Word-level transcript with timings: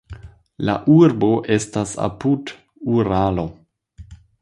La 0.69 0.75
urbo 0.93 1.29
estas 1.57 1.93
apud 2.09 2.57
Uralo. 2.97 3.49